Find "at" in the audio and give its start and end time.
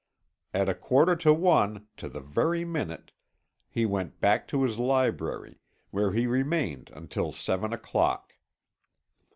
0.51-0.67